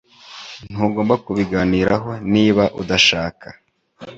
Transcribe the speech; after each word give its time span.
Ntugomba 0.71 1.13
kubiganiraho 1.25 2.11
niba 2.33 2.63
udashaka 2.81 3.47